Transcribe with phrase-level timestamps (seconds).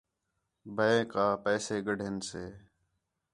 [0.75, 2.43] بینک آ پیسے بھی گِدھین سے